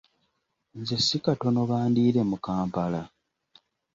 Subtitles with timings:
[0.79, 3.01] Nze si katono bandiire mu Kampala!